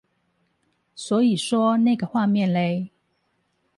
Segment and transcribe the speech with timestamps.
[0.95, 2.89] 所以說那個畫面勒？